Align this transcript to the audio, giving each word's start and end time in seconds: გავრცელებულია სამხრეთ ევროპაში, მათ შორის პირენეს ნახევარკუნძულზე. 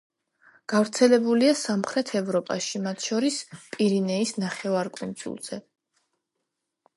გავრცელებულია 0.71 1.51
სამხრეთ 1.59 2.13
ევროპაში, 2.21 2.81
მათ 2.87 3.05
შორის 3.09 3.37
პირენეს 3.75 4.33
ნახევარკუნძულზე. 4.45 5.61